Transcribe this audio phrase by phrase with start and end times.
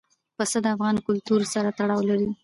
[0.37, 2.27] پسه د افغان کلتور سره تړاو لري.